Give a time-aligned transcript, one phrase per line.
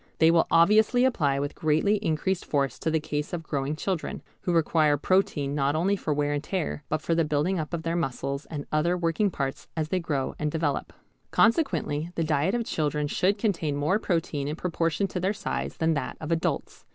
[0.17, 4.51] They will obviously apply with greatly increased force to the case of growing children, who
[4.51, 7.95] require protein not only for wear and tear, but for the building up of their
[7.95, 10.91] muscles and other working parts as they grow and develope.
[11.29, 15.93] Consequently the diet of children should contain more protein in proportion to their size than
[15.93, 16.85] that of adults.